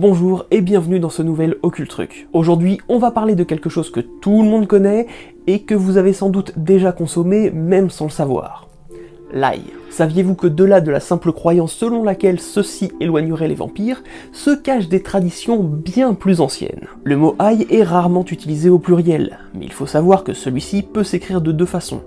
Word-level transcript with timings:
Bonjour 0.00 0.46
et 0.50 0.62
bienvenue 0.62 0.98
dans 0.98 1.10
ce 1.10 1.20
nouvel 1.20 1.56
Occult 1.62 1.90
Truc. 1.90 2.26
Aujourd'hui, 2.32 2.78
on 2.88 2.98
va 2.98 3.10
parler 3.10 3.34
de 3.34 3.44
quelque 3.44 3.68
chose 3.68 3.90
que 3.90 4.00
tout 4.00 4.42
le 4.42 4.48
monde 4.48 4.66
connaît 4.66 5.06
et 5.46 5.60
que 5.60 5.74
vous 5.74 5.98
avez 5.98 6.14
sans 6.14 6.30
doute 6.30 6.54
déjà 6.56 6.90
consommé 6.92 7.50
même 7.50 7.90
sans 7.90 8.06
le 8.06 8.10
savoir. 8.10 8.66
L'ail. 9.30 9.60
Saviez-vous 9.90 10.36
que 10.36 10.46
de 10.46 10.64
là 10.64 10.80
de 10.80 10.90
la 10.90 11.00
simple 11.00 11.32
croyance 11.32 11.74
selon 11.74 12.02
laquelle 12.02 12.40
ceci 12.40 12.92
éloignerait 12.98 13.48
les 13.48 13.54
vampires, 13.54 14.02
se 14.32 14.54
cachent 14.54 14.88
des 14.88 15.02
traditions 15.02 15.62
bien 15.62 16.14
plus 16.14 16.40
anciennes? 16.40 16.86
Le 17.04 17.18
mot 17.18 17.36
ail 17.38 17.66
est 17.68 17.82
rarement 17.82 18.24
utilisé 18.24 18.70
au 18.70 18.78
pluriel, 18.78 19.38
mais 19.52 19.66
il 19.66 19.72
faut 19.72 19.84
savoir 19.84 20.24
que 20.24 20.32
celui-ci 20.32 20.82
peut 20.82 21.04
s'écrire 21.04 21.42
de 21.42 21.52
deux 21.52 21.66
façons. 21.66 22.00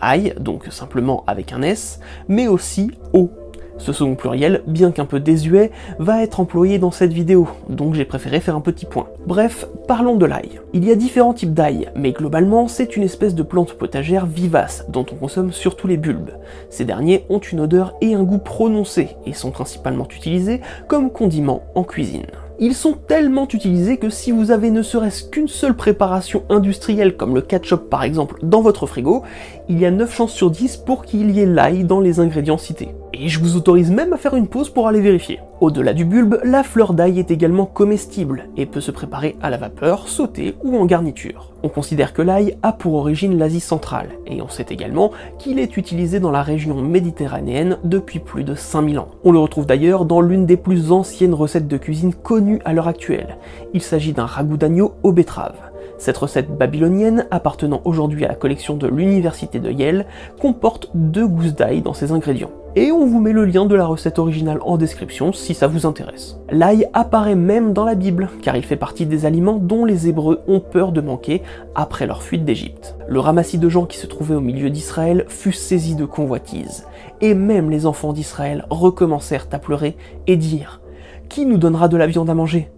Ail, 0.00 0.34
donc 0.40 0.64
simplement 0.70 1.22
avec 1.28 1.52
un 1.52 1.62
S, 1.62 2.00
mais 2.26 2.48
aussi 2.48 2.90
O, 3.12 3.30
ce 3.78 3.92
second 3.92 4.14
pluriel, 4.14 4.62
bien 4.66 4.90
qu'un 4.90 5.06
peu 5.06 5.20
désuet, 5.20 5.70
va 5.98 6.22
être 6.22 6.40
employé 6.40 6.78
dans 6.78 6.90
cette 6.90 7.12
vidéo, 7.12 7.48
donc 7.68 7.94
j'ai 7.94 8.04
préféré 8.04 8.40
faire 8.40 8.56
un 8.56 8.60
petit 8.60 8.86
point. 8.86 9.06
Bref, 9.26 9.66
parlons 9.86 10.16
de 10.16 10.26
l'ail. 10.26 10.60
Il 10.72 10.84
y 10.84 10.90
a 10.90 10.96
différents 10.96 11.34
types 11.34 11.54
d'ail, 11.54 11.88
mais 11.94 12.12
globalement 12.12 12.68
c'est 12.68 12.96
une 12.96 13.02
espèce 13.02 13.34
de 13.34 13.42
plante 13.42 13.74
potagère 13.74 14.26
vivace, 14.26 14.84
dont 14.88 15.06
on 15.12 15.16
consomme 15.16 15.52
surtout 15.52 15.86
les 15.86 15.96
bulbes. 15.96 16.32
Ces 16.70 16.84
derniers 16.84 17.24
ont 17.28 17.38
une 17.38 17.60
odeur 17.60 17.94
et 18.00 18.14
un 18.14 18.22
goût 18.22 18.38
prononcés, 18.38 19.16
et 19.26 19.32
sont 19.32 19.50
principalement 19.50 20.06
utilisés 20.10 20.60
comme 20.88 21.10
condiments 21.10 21.62
en 21.74 21.84
cuisine. 21.84 22.26
Ils 22.60 22.74
sont 22.74 22.94
tellement 22.94 23.46
utilisés 23.46 23.98
que 23.98 24.10
si 24.10 24.32
vous 24.32 24.50
avez 24.50 24.70
ne 24.70 24.82
serait-ce 24.82 25.22
qu'une 25.22 25.46
seule 25.46 25.76
préparation 25.76 26.42
industrielle 26.48 27.16
comme 27.16 27.36
le 27.36 27.40
ketchup 27.40 27.88
par 27.88 28.02
exemple 28.02 28.40
dans 28.42 28.62
votre 28.62 28.86
frigo, 28.86 29.22
il 29.68 29.78
y 29.78 29.86
a 29.86 29.92
9 29.92 30.12
chances 30.12 30.32
sur 30.32 30.50
10 30.50 30.78
pour 30.78 31.04
qu'il 31.04 31.30
y 31.30 31.40
ait 31.40 31.46
l'ail 31.46 31.84
dans 31.84 32.00
les 32.00 32.18
ingrédients 32.18 32.58
cités. 32.58 32.88
Et 33.20 33.28
je 33.28 33.40
vous 33.40 33.56
autorise 33.56 33.90
même 33.90 34.12
à 34.12 34.16
faire 34.16 34.36
une 34.36 34.46
pause 34.46 34.70
pour 34.70 34.86
aller 34.86 35.00
vérifier. 35.00 35.40
Au-delà 35.60 35.92
du 35.92 36.04
bulbe, 36.04 36.38
la 36.44 36.62
fleur 36.62 36.94
d'ail 36.94 37.18
est 37.18 37.32
également 37.32 37.66
comestible 37.66 38.44
et 38.56 38.64
peut 38.64 38.80
se 38.80 38.92
préparer 38.92 39.34
à 39.42 39.50
la 39.50 39.56
vapeur, 39.56 40.06
sautée 40.06 40.54
ou 40.62 40.76
en 40.76 40.86
garniture. 40.86 41.52
On 41.64 41.68
considère 41.68 42.12
que 42.12 42.22
l'ail 42.22 42.56
a 42.62 42.72
pour 42.72 42.94
origine 42.94 43.36
l'Asie 43.36 43.58
centrale, 43.58 44.10
et 44.28 44.40
on 44.40 44.48
sait 44.48 44.66
également 44.70 45.10
qu'il 45.40 45.58
est 45.58 45.76
utilisé 45.76 46.20
dans 46.20 46.30
la 46.30 46.42
région 46.42 46.80
méditerranéenne 46.80 47.78
depuis 47.82 48.20
plus 48.20 48.44
de 48.44 48.54
5000 48.54 49.00
ans. 49.00 49.08
On 49.24 49.32
le 49.32 49.40
retrouve 49.40 49.66
d'ailleurs 49.66 50.04
dans 50.04 50.20
l'une 50.20 50.46
des 50.46 50.56
plus 50.56 50.92
anciennes 50.92 51.34
recettes 51.34 51.66
de 51.66 51.76
cuisine 51.76 52.14
connues 52.14 52.60
à 52.64 52.72
l'heure 52.72 52.86
actuelle. 52.86 53.36
Il 53.74 53.82
s'agit 53.82 54.12
d'un 54.12 54.26
ragoût 54.26 54.56
d'agneau 54.56 54.94
aux 55.02 55.10
betteraves. 55.10 55.58
Cette 55.98 56.18
recette 56.18 56.56
babylonienne, 56.56 57.26
appartenant 57.32 57.82
aujourd'hui 57.84 58.24
à 58.24 58.28
la 58.28 58.36
collection 58.36 58.76
de 58.76 58.86
l'université 58.86 59.58
de 59.58 59.72
Yale, 59.72 60.06
comporte 60.40 60.90
deux 60.94 61.26
gousses 61.26 61.56
d'ail 61.56 61.82
dans 61.82 61.94
ses 61.94 62.12
ingrédients. 62.12 62.52
Et 62.76 62.92
on 62.92 63.06
vous 63.06 63.18
met 63.18 63.32
le 63.32 63.46
lien 63.46 63.64
de 63.64 63.74
la 63.74 63.86
recette 63.86 64.18
originale 64.18 64.60
en 64.62 64.76
description 64.76 65.32
si 65.32 65.54
ça 65.54 65.66
vous 65.66 65.86
intéresse. 65.86 66.36
L'ail 66.50 66.86
apparaît 66.92 67.34
même 67.34 67.72
dans 67.72 67.84
la 67.84 67.94
Bible, 67.94 68.28
car 68.42 68.56
il 68.56 68.64
fait 68.64 68.76
partie 68.76 69.06
des 69.06 69.24
aliments 69.24 69.56
dont 69.56 69.84
les 69.84 70.06
Hébreux 70.06 70.42
ont 70.46 70.60
peur 70.60 70.92
de 70.92 71.00
manquer 71.00 71.42
après 71.74 72.06
leur 72.06 72.22
fuite 72.22 72.44
d'Égypte. 72.44 72.96
Le 73.08 73.20
ramassis 73.20 73.58
de 73.58 73.68
gens 73.68 73.86
qui 73.86 73.96
se 73.96 74.06
trouvaient 74.06 74.34
au 74.34 74.40
milieu 74.40 74.68
d'Israël 74.68 75.24
fut 75.28 75.52
saisi 75.52 75.96
de 75.96 76.04
convoitise, 76.04 76.84
et 77.20 77.34
même 77.34 77.70
les 77.70 77.86
enfants 77.86 78.12
d'Israël 78.12 78.66
recommencèrent 78.70 79.48
à 79.50 79.58
pleurer 79.58 79.96
et 80.26 80.36
dire 80.36 80.82
Qui 81.28 81.46
nous 81.46 81.58
donnera 81.58 81.88
de 81.88 81.96
la 81.96 82.06
viande 82.06 82.30
à 82.30 82.34
manger? 82.34 82.70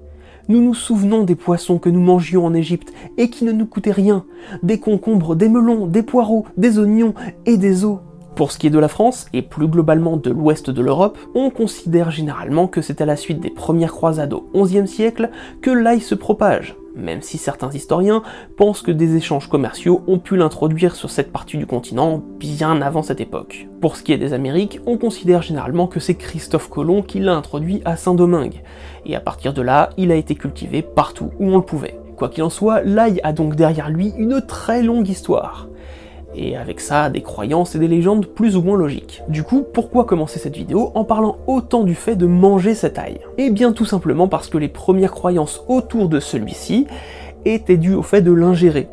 Nous 0.49 0.63
nous 0.63 0.75
souvenons 0.75 1.25
des 1.25 1.37
poissons 1.37 1.79
que 1.79 1.91
nous 1.91 2.01
mangions 2.01 2.47
en 2.47 2.55
Égypte 2.55 2.93
et 3.19 3.29
qui 3.29 3.45
ne 3.45 3.53
nous 3.53 3.67
coûtaient 3.67 3.91
rien, 3.91 4.25
des 4.63 4.81
concombres, 4.81 5.37
des 5.37 5.49
melons, 5.49 5.87
des 5.87 6.03
poireaux, 6.03 6.47
des 6.57 6.79
oignons 6.79 7.15
et 7.45 7.57
des 7.57 7.85
os. 7.85 7.99
Pour 8.41 8.53
ce 8.53 8.59
qui 8.59 8.69
est 8.69 8.71
de 8.71 8.79
la 8.79 8.89
France, 8.89 9.27
et 9.35 9.43
plus 9.43 9.69
globalement 9.69 10.17
de 10.17 10.31
l'ouest 10.31 10.71
de 10.71 10.81
l'Europe, 10.81 11.19
on 11.35 11.51
considère 11.51 12.11
généralement 12.11 12.69
que 12.69 12.81
c'est 12.81 13.03
à 13.03 13.05
la 13.05 13.17
suite 13.17 13.39
des 13.39 13.51
premières 13.51 13.93
croisades 13.93 14.33
au 14.33 14.65
XIe 14.65 14.89
siècle 14.89 15.29
que 15.61 15.71
l'ail 15.71 16.01
se 16.01 16.15
propage, 16.15 16.75
même 16.97 17.21
si 17.21 17.37
certains 17.37 17.71
historiens 17.71 18.23
pensent 18.57 18.81
que 18.81 18.93
des 18.93 19.15
échanges 19.15 19.47
commerciaux 19.47 20.03
ont 20.07 20.19
pu 20.19 20.39
l'introduire 20.39 20.95
sur 20.95 21.11
cette 21.11 21.33
partie 21.33 21.59
du 21.59 21.67
continent 21.67 22.23
bien 22.39 22.81
avant 22.81 23.03
cette 23.03 23.21
époque. 23.21 23.69
Pour 23.83 23.97
ce 23.97 24.03
qui 24.03 24.15
est 24.15 24.17
des 24.17 24.33
Amériques, 24.33 24.81
on 24.87 24.97
considère 24.97 25.43
généralement 25.43 25.87
que 25.87 26.01
c'est 26.01 26.15
Christophe 26.15 26.71
Colomb 26.71 27.03
qui 27.03 27.21
l'a 27.21 27.37
introduit 27.37 27.83
à 27.85 27.97
Saint-Domingue, 27.97 28.63
et 29.05 29.17
à 29.17 29.21
partir 29.21 29.53
de 29.53 29.61
là, 29.61 29.91
il 29.99 30.11
a 30.13 30.17
été 30.17 30.35
cultivé 30.35 30.81
partout 30.81 31.31
où 31.41 31.53
on 31.53 31.59
le 31.59 31.63
pouvait. 31.63 32.01
Quoi 32.17 32.31
qu'il 32.31 32.43
en 32.43 32.49
soit, 32.49 32.81
l'ail 32.85 33.21
a 33.23 33.35
donc 33.35 33.55
derrière 33.55 33.91
lui 33.91 34.15
une 34.17 34.41
très 34.41 34.83
longue 34.83 35.11
histoire 35.11 35.67
et 36.35 36.57
avec 36.57 36.81
ça 36.81 37.11
des 37.11 37.23
croyances 37.23 37.75
et 37.75 37.79
des 37.79 37.89
légendes 37.89 38.27
plus 38.27 38.57
ou 38.57 38.63
moins 38.63 38.77
logiques. 38.77 39.23
Du 39.29 39.43
coup, 39.43 39.65
pourquoi 39.73 40.05
commencer 40.05 40.39
cette 40.39 40.57
vidéo 40.57 40.93
en 40.95 41.05
parlant 41.05 41.39
autant 41.47 41.83
du 41.83 41.95
fait 41.95 42.17
de 42.17 42.27
manger 42.27 42.75
cet 42.75 42.99
ail? 42.99 43.21
Eh 43.39 43.51
bien 43.51 43.73
tout 43.73 43.85
simplement 43.85 44.29
parce 44.29 44.49
que 44.49 44.59
les 44.59 44.69
premières 44.69 45.13
croyances 45.13 45.65
autour 45.69 46.09
de 46.09 46.21
celui-ci 46.21 46.87
étaient 47.45 47.77
dues 47.77 47.95
au 47.95 48.03
fait 48.03 48.23
de 48.23 48.33
l'ingérer. 48.33 48.89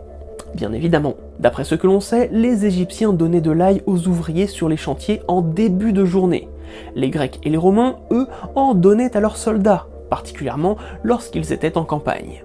Bien 0.56 0.74
évidemment. 0.74 1.16
D'après 1.40 1.64
ce 1.64 1.76
que 1.76 1.88
l'on 1.88 2.00
sait, 2.00 2.30
les 2.32 2.66
Égyptiens 2.66 3.14
donnaient 3.14 3.42
de 3.42 3.52
l'ail 3.52 3.84
aux 3.86 4.08
ouvriers 4.08 4.48
sur 4.48 4.70
les 4.70 4.78
chantiers 4.78 5.22
en 5.28 5.42
début 5.42 5.94
de 5.94 6.06
journée. 6.06 6.48
Les 6.96 7.10
Grecs 7.10 7.40
et 7.44 7.50
les 7.50 7.58
Romains, 7.58 7.98
eux, 8.12 8.28
en 8.56 8.74
donnaient 8.74 9.16
à 9.16 9.20
leurs 9.20 9.38
soldats, 9.38 9.88
particulièrement 10.10 10.78
lorsqu'ils 11.04 11.54
étaient 11.54 11.78
en 11.78 11.84
campagne. 11.84 12.44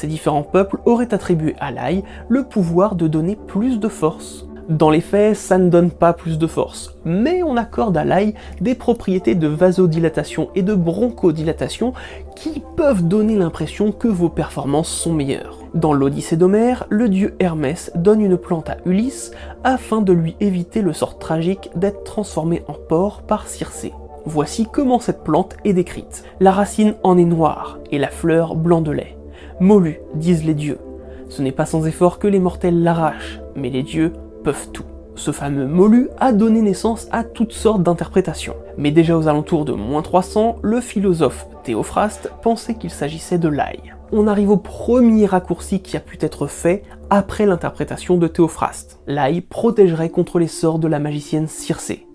Ces 0.00 0.06
différents 0.06 0.44
peuples 0.44 0.78
auraient 0.86 1.12
attribué 1.12 1.56
à 1.60 1.70
l'ail 1.70 2.04
le 2.30 2.44
pouvoir 2.44 2.94
de 2.94 3.06
donner 3.06 3.36
plus 3.36 3.78
de 3.78 3.88
force. 3.88 4.46
Dans 4.70 4.88
les 4.88 5.02
faits, 5.02 5.36
ça 5.36 5.58
ne 5.58 5.68
donne 5.68 5.90
pas 5.90 6.14
plus 6.14 6.38
de 6.38 6.46
force, 6.46 6.96
mais 7.04 7.42
on 7.42 7.58
accorde 7.58 7.98
à 7.98 8.04
l'ail 8.04 8.32
des 8.62 8.74
propriétés 8.74 9.34
de 9.34 9.46
vasodilatation 9.46 10.48
et 10.54 10.62
de 10.62 10.74
bronchodilatation 10.74 11.92
qui 12.34 12.62
peuvent 12.78 13.06
donner 13.06 13.36
l'impression 13.36 13.92
que 13.92 14.08
vos 14.08 14.30
performances 14.30 14.88
sont 14.88 15.12
meilleures. 15.12 15.58
Dans 15.74 15.92
l'Odyssée 15.92 16.38
d'Homère, 16.38 16.86
le 16.88 17.10
dieu 17.10 17.34
Hermès 17.38 17.92
donne 17.94 18.22
une 18.22 18.38
plante 18.38 18.70
à 18.70 18.78
Ulysse 18.86 19.32
afin 19.64 20.00
de 20.00 20.14
lui 20.14 20.34
éviter 20.40 20.80
le 20.80 20.94
sort 20.94 21.18
tragique 21.18 21.68
d'être 21.76 22.04
transformé 22.04 22.62
en 22.68 22.72
porc 22.88 23.20
par 23.20 23.48
Circé. 23.48 23.92
Voici 24.24 24.66
comment 24.72 24.98
cette 24.98 25.24
plante 25.24 25.58
est 25.66 25.74
décrite. 25.74 26.24
La 26.40 26.52
racine 26.52 26.94
en 27.02 27.18
est 27.18 27.24
noire 27.24 27.78
et 27.90 27.98
la 27.98 28.08
fleur 28.08 28.56
blanc 28.56 28.80
de 28.80 28.92
lait. 28.92 29.19
Molu, 29.60 30.00
disent 30.14 30.44
les 30.44 30.54
dieux. 30.54 30.78
Ce 31.28 31.42
n'est 31.42 31.52
pas 31.52 31.66
sans 31.66 31.86
effort 31.86 32.18
que 32.18 32.26
les 32.26 32.38
mortels 32.38 32.82
l'arrachent, 32.82 33.40
mais 33.54 33.68
les 33.68 33.82
dieux 33.82 34.14
peuvent 34.42 34.70
tout. 34.72 34.86
Ce 35.16 35.32
fameux 35.32 35.66
molu 35.66 36.08
a 36.18 36.32
donné 36.32 36.62
naissance 36.62 37.08
à 37.12 37.24
toutes 37.24 37.52
sortes 37.52 37.82
d'interprétations. 37.82 38.56
Mais 38.78 38.90
déjà 38.90 39.18
aux 39.18 39.28
alentours 39.28 39.66
de 39.66 39.72
moins 39.72 40.00
300, 40.00 40.56
le 40.62 40.80
philosophe 40.80 41.46
Théophraste 41.62 42.32
pensait 42.42 42.74
qu'il 42.74 42.88
s'agissait 42.88 43.36
de 43.36 43.48
l'ail. 43.48 43.94
On 44.12 44.26
arrive 44.26 44.48
au 44.48 44.56
premier 44.56 45.26
raccourci 45.26 45.82
qui 45.82 45.98
a 45.98 46.00
pu 46.00 46.16
être 46.22 46.46
fait 46.46 46.82
après 47.10 47.44
l'interprétation 47.44 48.16
de 48.16 48.28
Théophraste. 48.28 48.98
L'ail 49.06 49.42
protégerait 49.42 50.08
contre 50.08 50.38
les 50.38 50.48
sorts 50.48 50.78
de 50.78 50.88
la 50.88 50.98
magicienne 50.98 51.48
Circé, 51.48 52.06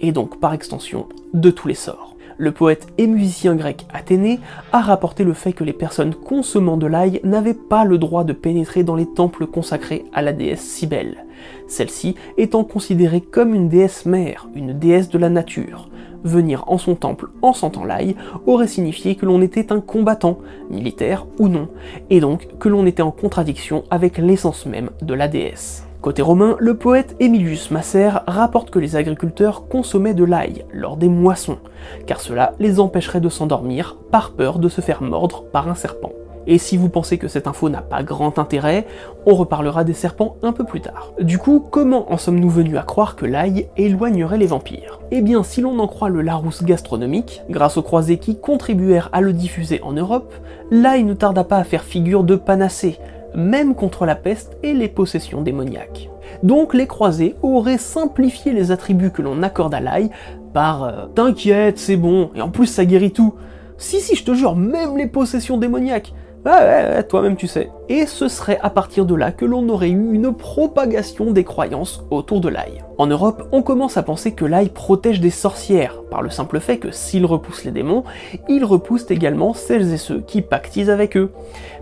et 0.00 0.10
donc 0.10 0.40
par 0.40 0.52
extension 0.52 1.06
de 1.32 1.50
tous 1.50 1.68
les 1.68 1.74
sorts. 1.74 2.16
Le 2.40 2.52
poète 2.52 2.86
et 2.98 3.08
musicien 3.08 3.56
grec 3.56 3.84
Athénée 3.92 4.38
a 4.70 4.80
rapporté 4.80 5.24
le 5.24 5.32
fait 5.32 5.52
que 5.52 5.64
les 5.64 5.72
personnes 5.72 6.14
consommant 6.14 6.76
de 6.76 6.86
l'ail 6.86 7.20
n'avaient 7.24 7.52
pas 7.52 7.84
le 7.84 7.98
droit 7.98 8.22
de 8.22 8.32
pénétrer 8.32 8.84
dans 8.84 8.94
les 8.94 9.06
temples 9.12 9.48
consacrés 9.48 10.04
à 10.12 10.22
la 10.22 10.32
déesse 10.32 10.62
Cybèle, 10.62 11.24
celle-ci 11.66 12.14
étant 12.36 12.62
considérée 12.62 13.22
comme 13.22 13.56
une 13.56 13.68
déesse 13.68 14.06
mère, 14.06 14.46
une 14.54 14.78
déesse 14.78 15.08
de 15.08 15.18
la 15.18 15.30
nature. 15.30 15.88
Venir 16.22 16.62
en 16.68 16.78
son 16.78 16.94
temple 16.94 17.30
en 17.42 17.52
sentant 17.52 17.84
l'ail 17.84 18.14
aurait 18.46 18.68
signifié 18.68 19.16
que 19.16 19.26
l'on 19.26 19.42
était 19.42 19.72
un 19.72 19.80
combattant, 19.80 20.38
militaire 20.70 21.26
ou 21.40 21.48
non, 21.48 21.68
et 22.08 22.20
donc 22.20 22.46
que 22.60 22.68
l'on 22.68 22.86
était 22.86 23.02
en 23.02 23.10
contradiction 23.10 23.82
avec 23.90 24.16
l'essence 24.16 24.64
même 24.64 24.90
de 25.02 25.14
la 25.14 25.26
déesse. 25.26 25.87
Côté 26.00 26.22
romain, 26.22 26.54
le 26.60 26.76
poète 26.76 27.16
Emilius 27.18 27.72
Masser 27.72 28.10
rapporte 28.28 28.70
que 28.70 28.78
les 28.78 28.94
agriculteurs 28.94 29.66
consommaient 29.66 30.14
de 30.14 30.22
l'ail 30.22 30.64
lors 30.72 30.96
des 30.96 31.08
moissons, 31.08 31.58
car 32.06 32.20
cela 32.20 32.52
les 32.60 32.78
empêcherait 32.78 33.20
de 33.20 33.28
s'endormir 33.28 33.96
par 34.12 34.30
peur 34.30 34.60
de 34.60 34.68
se 34.68 34.80
faire 34.80 35.02
mordre 35.02 35.42
par 35.50 35.68
un 35.68 35.74
serpent. 35.74 36.12
Et 36.46 36.56
si 36.56 36.76
vous 36.76 36.88
pensez 36.88 37.18
que 37.18 37.26
cette 37.26 37.48
info 37.48 37.68
n'a 37.68 37.82
pas 37.82 38.04
grand 38.04 38.38
intérêt, 38.38 38.86
on 39.26 39.34
reparlera 39.34 39.82
des 39.82 39.92
serpents 39.92 40.36
un 40.42 40.52
peu 40.52 40.64
plus 40.64 40.80
tard. 40.80 41.12
Du 41.20 41.36
coup, 41.36 41.66
comment 41.68 42.10
en 42.12 42.16
sommes-nous 42.16 42.48
venus 42.48 42.78
à 42.78 42.82
croire 42.82 43.16
que 43.16 43.26
l'ail 43.26 43.68
éloignerait 43.76 44.38
les 44.38 44.46
vampires? 44.46 45.00
Eh 45.10 45.20
bien, 45.20 45.42
si 45.42 45.60
l'on 45.60 45.78
en 45.80 45.88
croit 45.88 46.08
le 46.08 46.22
Larousse 46.22 46.62
gastronomique, 46.62 47.42
grâce 47.50 47.76
aux 47.76 47.82
croisés 47.82 48.18
qui 48.18 48.38
contribuèrent 48.38 49.10
à 49.12 49.20
le 49.20 49.32
diffuser 49.32 49.82
en 49.82 49.92
Europe, 49.92 50.32
l'ail 50.70 51.02
ne 51.02 51.12
tarda 51.12 51.42
pas 51.44 51.58
à 51.58 51.64
faire 51.64 51.82
figure 51.82 52.24
de 52.24 52.36
panacée, 52.36 52.98
même 53.34 53.74
contre 53.74 54.06
la 54.06 54.14
peste 54.14 54.56
et 54.62 54.74
les 54.74 54.88
possessions 54.88 55.42
démoniaques. 55.42 56.10
Donc 56.42 56.74
les 56.74 56.86
croisés 56.86 57.34
auraient 57.42 57.78
simplifié 57.78 58.52
les 58.52 58.70
attributs 58.70 59.10
que 59.10 59.22
l'on 59.22 59.42
accorde 59.42 59.74
à 59.74 59.80
l'ail 59.80 60.10
par 60.52 60.84
euh, 60.84 61.06
T'inquiète, 61.14 61.78
c'est 61.78 61.96
bon, 61.96 62.30
et 62.34 62.40
en 62.40 62.50
plus 62.50 62.66
ça 62.66 62.84
guérit 62.84 63.12
tout. 63.12 63.34
Si 63.76 64.00
si, 64.00 64.16
je 64.16 64.24
te 64.24 64.34
jure, 64.34 64.56
même 64.56 64.96
les 64.96 65.06
possessions 65.06 65.56
démoniaques. 65.56 66.12
Ouais, 66.44 66.52
ouais, 66.52 66.88
ouais, 66.94 67.02
toi-même 67.02 67.36
tu 67.36 67.48
sais. 67.48 67.70
Et 67.88 68.06
ce 68.06 68.28
serait 68.28 68.60
à 68.62 68.70
partir 68.70 69.04
de 69.04 69.14
là 69.14 69.32
que 69.32 69.44
l'on 69.44 69.68
aurait 69.68 69.90
eu 69.90 70.14
une 70.14 70.32
propagation 70.32 71.32
des 71.32 71.42
croyances 71.42 72.04
autour 72.10 72.40
de 72.40 72.48
l'ail. 72.48 72.84
En 72.96 73.06
Europe, 73.08 73.48
on 73.50 73.62
commence 73.62 73.96
à 73.96 74.04
penser 74.04 74.32
que 74.32 74.44
l'ail 74.44 74.68
protège 74.68 75.20
des 75.20 75.30
sorcières, 75.30 76.00
par 76.10 76.22
le 76.22 76.30
simple 76.30 76.60
fait 76.60 76.78
que 76.78 76.92
s'il 76.92 77.26
repousse 77.26 77.64
les 77.64 77.72
démons, 77.72 78.04
il 78.48 78.64
repousse 78.64 79.10
également 79.10 79.52
celles 79.52 79.92
et 79.92 79.98
ceux 79.98 80.20
qui 80.20 80.40
pactisent 80.40 80.90
avec 80.90 81.16
eux. 81.16 81.32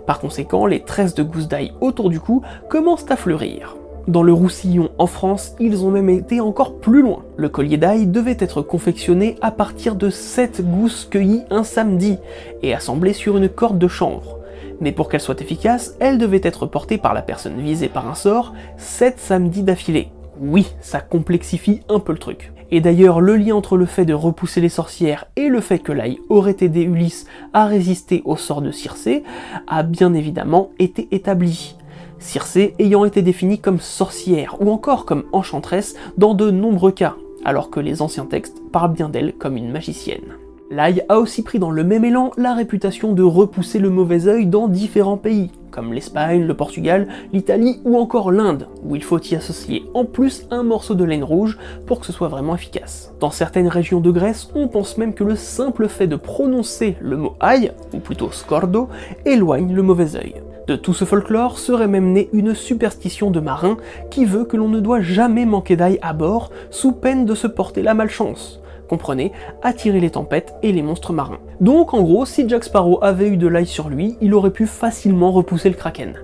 Par 0.07 0.19
conséquent, 0.19 0.65
les 0.65 0.81
tresses 0.81 1.13
de 1.15 1.23
gousses 1.23 1.47
d'ail 1.47 1.73
autour 1.79 2.09
du 2.09 2.19
cou 2.19 2.41
commencent 2.67 3.09
à 3.11 3.15
fleurir. 3.15 3.77
Dans 4.07 4.23
le 4.23 4.31
Roussillon 4.31 4.89
en 4.97 5.05
France, 5.05 5.53
ils 5.59 5.83
ont 5.83 5.91
même 5.91 6.09
été 6.09 6.39
encore 6.39 6.75
plus 6.75 7.01
loin. 7.01 7.23
Le 7.35 7.49
collier 7.49 7.75
d'ail 7.75 8.07
devait 8.07 8.37
être 8.39 8.61
confectionné 8.61 9.35
à 9.41 9.51
partir 9.51 9.95
de 9.95 10.09
7 10.09 10.61
gousses 10.65 11.05
cueillies 11.11 11.43
un 11.49 11.63
samedi 11.63 12.17
et 12.63 12.73
assemblées 12.73 13.11
sur 13.11 13.35
une 13.35 13.49
corde 13.49 13.77
de 13.77 13.89
chanvre. 13.89 14.36
Mais 14.81 14.91
pour 14.91 15.09
qu'elle 15.09 15.21
soit 15.21 15.41
efficace, 15.41 15.95
elle 15.99 16.17
devait 16.17 16.41
être 16.43 16.65
portée 16.65 16.97
par 16.97 17.13
la 17.13 17.21
personne 17.21 17.59
visée 17.59 17.89
par 17.89 18.07
un 18.07 18.15
sort 18.15 18.53
7 18.77 19.19
samedis 19.19 19.63
d'affilée. 19.63 20.09
Oui, 20.39 20.67
ça 20.81 20.99
complexifie 20.99 21.81
un 21.89 21.99
peu 21.99 22.11
le 22.11 22.19
truc. 22.19 22.51
Et 22.69 22.81
d'ailleurs, 22.81 23.21
le 23.21 23.37
lien 23.37 23.55
entre 23.55 23.77
le 23.77 23.85
fait 23.85 24.05
de 24.05 24.13
repousser 24.13 24.59
les 24.59 24.69
sorcières 24.69 25.25
et 25.35 25.47
le 25.47 25.61
fait 25.61 25.79
que 25.79 25.93
l'ail 25.93 26.19
aurait 26.29 26.57
aidé 26.59 26.81
Ulysse 26.81 27.25
à 27.53 27.65
résister 27.65 28.21
au 28.25 28.35
sort 28.35 28.61
de 28.61 28.71
Circé 28.71 29.23
a 29.67 29.83
bien 29.83 30.13
évidemment 30.13 30.71
été 30.77 31.07
établi. 31.11 31.77
Circé 32.19 32.75
ayant 32.79 33.05
été 33.05 33.21
définie 33.21 33.59
comme 33.59 33.79
sorcière 33.79 34.61
ou 34.61 34.69
encore 34.69 35.05
comme 35.05 35.23
enchanteresse 35.31 35.95
dans 36.17 36.33
de 36.33 36.51
nombreux 36.51 36.91
cas, 36.91 37.15
alors 37.45 37.69
que 37.69 37.79
les 37.79 38.01
anciens 38.01 38.25
textes 38.25 38.61
parlent 38.71 38.93
bien 38.93 39.07
d'elle 39.07 39.33
comme 39.33 39.55
une 39.55 39.71
magicienne. 39.71 40.35
L'ail 40.69 41.01
a 41.07 41.19
aussi 41.19 41.43
pris 41.43 41.59
dans 41.59 41.71
le 41.71 41.85
même 41.85 42.03
élan 42.03 42.31
la 42.35 42.53
réputation 42.53 43.13
de 43.13 43.23
repousser 43.23 43.79
le 43.79 43.89
mauvais 43.89 44.27
œil 44.27 44.47
dans 44.47 44.67
différents 44.67 45.15
pays, 45.15 45.49
comme 45.71 45.93
l'Espagne, 45.93 46.43
le 46.43 46.53
Portugal, 46.55 47.07
l'Italie 47.31 47.79
ou 47.85 47.95
encore 47.95 48.33
l'Inde, 48.33 48.67
où 48.83 48.97
il 48.97 49.03
faut 49.03 49.19
y 49.21 49.35
associer 49.35 49.85
en 49.93 50.03
plus 50.03 50.45
un 50.51 50.63
morceau 50.63 50.93
de 50.93 51.05
laine 51.05 51.23
rouge 51.23 51.57
pour 51.85 52.01
que 52.01 52.05
ce 52.05 52.11
soit 52.11 52.27
vraiment 52.27 52.53
efficace. 52.53 53.13
Dans 53.21 53.31
certaines 53.31 53.69
régions 53.69 54.01
de 54.01 54.11
Grèce, 54.11 54.49
on 54.55 54.67
pense 54.67 54.97
même 54.97 55.13
que 55.13 55.23
le 55.23 55.37
simple 55.37 55.87
fait 55.87 56.07
de 56.07 56.17
prononcer 56.17 56.97
le 56.99 57.15
mot 57.15 57.35
ail, 57.39 57.71
ou 57.93 57.99
plutôt 57.99 58.31
scordo, 58.31 58.89
éloigne 59.25 59.73
le 59.73 59.83
mauvais 59.83 60.17
œil. 60.17 60.35
De 60.67 60.75
tout 60.75 60.93
ce 60.93 61.05
folklore 61.05 61.59
serait 61.59 61.87
même 61.87 62.11
née 62.11 62.29
une 62.33 62.53
superstition 62.53 63.31
de 63.31 63.39
marin 63.39 63.77
qui 64.11 64.25
veut 64.25 64.43
que 64.43 64.57
l'on 64.57 64.67
ne 64.67 64.81
doit 64.81 64.99
jamais 64.99 65.45
manquer 65.45 65.77
d'ail 65.77 65.97
à 66.01 66.11
bord 66.11 66.51
sous 66.71 66.91
peine 66.91 67.25
de 67.25 67.35
se 67.35 67.47
porter 67.47 67.83
la 67.83 67.93
malchance 67.93 68.59
comprenez, 68.87 69.31
attirer 69.61 69.99
les 69.99 70.11
tempêtes 70.11 70.53
et 70.63 70.71
les 70.71 70.81
monstres 70.81 71.13
marins. 71.13 71.39
Donc 71.61 71.93
en 71.93 72.01
gros, 72.01 72.25
si 72.25 72.47
Jack 72.47 72.63
Sparrow 72.63 72.99
avait 73.03 73.27
eu 73.27 73.37
de 73.37 73.47
l'ail 73.47 73.67
sur 73.67 73.89
lui, 73.89 74.17
il 74.21 74.33
aurait 74.33 74.51
pu 74.51 74.65
facilement 74.65 75.31
repousser 75.31 75.69
le 75.69 75.75
kraken. 75.75 76.15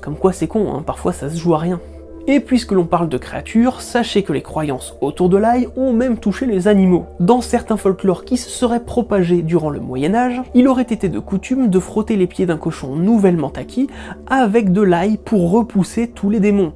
Comme 0.00 0.16
quoi 0.16 0.32
c'est 0.32 0.48
con, 0.48 0.72
hein, 0.72 0.82
parfois 0.84 1.12
ça 1.12 1.30
se 1.30 1.36
joue 1.36 1.54
à 1.54 1.58
rien. 1.58 1.80
Et 2.26 2.40
puisque 2.40 2.72
l'on 2.72 2.86
parle 2.86 3.10
de 3.10 3.18
créatures, 3.18 3.82
sachez 3.82 4.22
que 4.22 4.32
les 4.32 4.40
croyances 4.40 4.96
autour 5.02 5.28
de 5.28 5.36
l'ail 5.36 5.68
ont 5.76 5.92
même 5.92 6.16
touché 6.16 6.46
les 6.46 6.68
animaux. 6.68 7.04
Dans 7.20 7.42
certains 7.42 7.76
folklores 7.76 8.24
qui 8.24 8.38
se 8.38 8.48
seraient 8.48 8.84
propagés 8.84 9.42
durant 9.42 9.68
le 9.68 9.78
Moyen 9.78 10.14
Âge, 10.14 10.40
il 10.54 10.66
aurait 10.66 10.82
été 10.84 11.10
de 11.10 11.18
coutume 11.18 11.68
de 11.68 11.78
frotter 11.78 12.16
les 12.16 12.26
pieds 12.26 12.46
d'un 12.46 12.56
cochon 12.56 12.96
nouvellement 12.96 13.52
acquis 13.54 13.88
avec 14.26 14.72
de 14.72 14.80
l'ail 14.80 15.18
pour 15.18 15.50
repousser 15.50 16.08
tous 16.08 16.30
les 16.30 16.40
démons. 16.40 16.72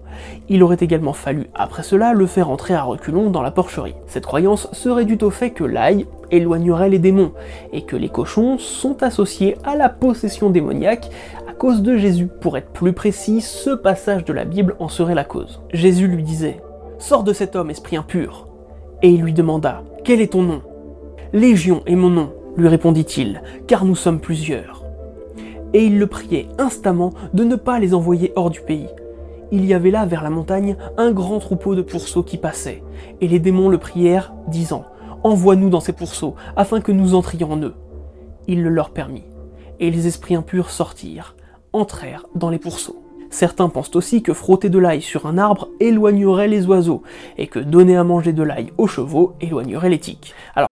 Il 0.50 0.62
aurait 0.62 0.76
également 0.80 1.14
fallu, 1.14 1.46
après 1.54 1.82
cela, 1.82 2.12
le 2.12 2.26
faire 2.26 2.50
entrer 2.50 2.74
à 2.74 2.82
reculons 2.82 3.30
dans 3.30 3.42
la 3.42 3.50
porcherie. 3.50 3.94
Cette 4.06 4.26
croyance 4.26 4.68
serait 4.72 5.06
due 5.06 5.18
au 5.22 5.30
fait 5.30 5.50
que 5.50 5.64
l'ail 5.64 6.06
éloignerait 6.30 6.90
les 6.90 6.98
démons, 6.98 7.32
et 7.72 7.82
que 7.82 7.96
les 7.96 8.10
cochons 8.10 8.58
sont 8.58 9.02
associés 9.02 9.56
à 9.64 9.76
la 9.76 9.88
possession 9.88 10.50
démoniaque 10.50 11.08
cause 11.58 11.82
de 11.82 11.96
Jésus. 11.96 12.28
Pour 12.40 12.56
être 12.56 12.70
plus 12.70 12.92
précis, 12.92 13.40
ce 13.40 13.70
passage 13.70 14.24
de 14.24 14.32
la 14.32 14.44
Bible 14.44 14.76
en 14.78 14.88
serait 14.88 15.16
la 15.16 15.24
cause. 15.24 15.60
Jésus 15.72 16.06
lui 16.06 16.22
disait 16.22 16.62
Sors 16.98 17.24
de 17.24 17.32
cet 17.32 17.56
homme, 17.56 17.70
esprit 17.70 17.96
impur. 17.96 18.46
Et 19.02 19.10
il 19.10 19.20
lui 19.20 19.32
demanda 19.32 19.82
Quel 20.04 20.20
est 20.20 20.32
ton 20.32 20.42
nom 20.42 20.62
Légion 21.32 21.82
est 21.86 21.96
mon 21.96 22.10
nom, 22.10 22.32
lui 22.56 22.68
répondit-il, 22.68 23.42
car 23.66 23.84
nous 23.84 23.96
sommes 23.96 24.20
plusieurs. 24.20 24.84
Et 25.74 25.84
il 25.84 25.98
le 25.98 26.06
priait 26.06 26.48
instamment 26.58 27.12
de 27.34 27.44
ne 27.44 27.56
pas 27.56 27.78
les 27.78 27.92
envoyer 27.92 28.32
hors 28.36 28.50
du 28.50 28.60
pays. 28.60 28.88
Il 29.50 29.66
y 29.66 29.74
avait 29.74 29.90
là, 29.90 30.06
vers 30.06 30.22
la 30.22 30.30
montagne, 30.30 30.76
un 30.96 31.10
grand 31.10 31.40
troupeau 31.40 31.74
de 31.74 31.82
pourceaux 31.82 32.22
qui 32.22 32.38
passaient, 32.38 32.82
et 33.20 33.28
les 33.28 33.40
démons 33.40 33.68
le 33.68 33.78
prièrent, 33.78 34.32
disant 34.46 34.84
Envoie-nous 35.24 35.70
dans 35.70 35.80
ces 35.80 35.92
pourceaux, 35.92 36.36
afin 36.56 36.80
que 36.80 36.92
nous 36.92 37.14
entrions 37.14 37.52
en 37.52 37.60
eux. 37.62 37.74
Il 38.46 38.62
le 38.62 38.70
leur 38.70 38.90
permit, 38.90 39.24
et 39.80 39.90
les 39.90 40.06
esprits 40.06 40.36
impurs 40.36 40.70
sortirent, 40.70 41.34
entrèrent 41.78 42.26
dans 42.34 42.50
les 42.50 42.58
pourceaux. 42.58 43.02
Certains 43.30 43.68
pensent 43.68 43.94
aussi 43.94 44.22
que 44.22 44.32
frotter 44.32 44.70
de 44.70 44.78
l'ail 44.78 45.02
sur 45.02 45.26
un 45.26 45.38
arbre 45.38 45.68
éloignerait 45.80 46.48
les 46.48 46.66
oiseaux, 46.66 47.02
et 47.36 47.46
que 47.46 47.58
donner 47.58 47.96
à 47.96 48.04
manger 48.04 48.32
de 48.32 48.42
l'ail 48.42 48.72
aux 48.78 48.86
chevaux 48.86 49.36
éloignerait 49.40 49.90
les 49.90 50.00
tiques. 50.00 50.34
Alors, 50.54 50.68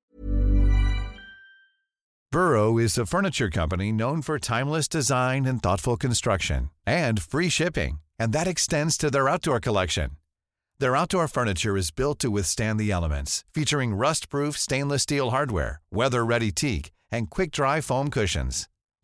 Burrow 2.33 2.79
is 2.79 2.99
a 2.99 3.07
furniture 3.07 3.49
company 3.49 3.93
known 3.93 4.21
for 4.21 4.39
timeless 4.39 4.89
design 4.89 5.47
and 5.47 5.63
thoughtful 5.63 5.97
construction, 5.97 6.71
and 6.87 7.23
free 7.23 7.49
shipping, 7.49 7.99
and 8.19 8.33
that 8.33 8.47
extends 8.47 8.99
to 8.99 9.11
their 9.11 9.29
outdoor 9.29 9.61
collection. 9.61 10.11
Their 10.79 10.97
outdoor 10.97 11.29
furniture 11.29 11.79
is 11.79 11.91
built 11.91 12.19
to 12.19 12.31
withstand 12.31 12.79
the 12.79 12.91
elements, 12.93 13.45
featuring 13.55 13.95
rust-proof 13.95 14.59
stainless 14.59 15.05
steel 15.05 15.31
hardware, 15.31 15.81
weather-ready 15.91 16.53
teak, 16.53 16.93
and 17.11 17.31
quick-dry 17.31 17.81
foam 17.81 18.11
cushions. 18.11 18.69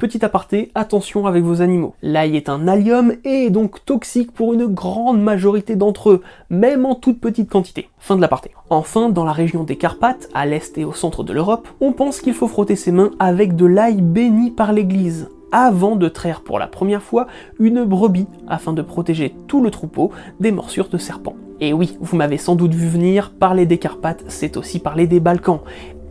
Petit 0.00 0.24
aparté, 0.24 0.70
attention 0.74 1.26
avec 1.26 1.44
vos 1.44 1.60
animaux. 1.60 1.94
L'ail 2.00 2.34
est 2.34 2.48
un 2.48 2.66
allium 2.68 3.12
et 3.22 3.44
est 3.44 3.50
donc 3.50 3.84
toxique 3.84 4.32
pour 4.32 4.54
une 4.54 4.64
grande 4.64 5.20
majorité 5.20 5.76
d'entre 5.76 6.08
eux, 6.08 6.22
même 6.48 6.86
en 6.86 6.94
toute 6.94 7.20
petite 7.20 7.50
quantité. 7.50 7.90
Fin 7.98 8.16
de 8.16 8.22
l'aparté. 8.22 8.52
Enfin, 8.70 9.10
dans 9.10 9.26
la 9.26 9.32
région 9.32 9.62
des 9.62 9.76
Carpates, 9.76 10.30
à 10.32 10.46
l'est 10.46 10.78
et 10.78 10.86
au 10.86 10.94
centre 10.94 11.22
de 11.22 11.34
l'Europe, 11.34 11.68
on 11.82 11.92
pense 11.92 12.22
qu'il 12.22 12.32
faut 12.32 12.48
frotter 12.48 12.76
ses 12.76 12.92
mains 12.92 13.10
avec 13.18 13.56
de 13.56 13.66
l'ail 13.66 14.00
béni 14.00 14.50
par 14.50 14.72
l'église 14.72 15.28
avant 15.52 15.96
de 15.96 16.08
traire 16.08 16.40
pour 16.40 16.58
la 16.58 16.66
première 16.66 17.02
fois 17.02 17.26
une 17.58 17.84
brebis 17.84 18.26
afin 18.48 18.72
de 18.72 18.80
protéger 18.80 19.34
tout 19.48 19.62
le 19.62 19.70
troupeau 19.70 20.12
des 20.40 20.50
morsures 20.50 20.88
de 20.88 20.96
serpents. 20.96 21.36
Et 21.60 21.74
oui, 21.74 21.98
vous 22.00 22.16
m'avez 22.16 22.38
sans 22.38 22.54
doute 22.54 22.72
vu 22.72 22.88
venir, 22.88 23.32
parler 23.38 23.66
des 23.66 23.76
Carpates, 23.76 24.24
c'est 24.28 24.56
aussi 24.56 24.78
parler 24.78 25.06
des 25.06 25.20
Balkans. 25.20 25.60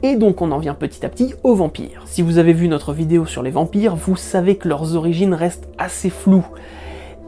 Et 0.01 0.15
donc 0.15 0.41
on 0.41 0.51
en 0.51 0.60
vient 0.60 0.75
petit 0.75 1.06
à 1.06 1.10
petit 1.10 1.34
aux 1.44 1.56
vampires. 1.56 2.03
Si 2.06 2.22
vous 2.22 2.38
avez 2.38 2.53
vu 2.53 2.70
notre 2.70 2.94
vidéo 2.94 3.25
sur 3.25 3.44
les 3.44 3.51
vampires, 3.51 3.96
vous 3.96 4.15
savez 4.15 4.56
que 4.56 4.70
leurs 4.70 4.96
origines 4.96 5.34
restent 5.34 5.68
assez 5.77 6.10
floues. 6.10 6.48